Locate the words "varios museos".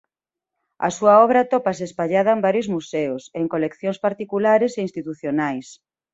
2.47-3.23